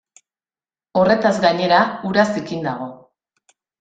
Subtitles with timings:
[1.01, 1.81] Horrezaz gainera,
[2.13, 2.89] ura zikin dago.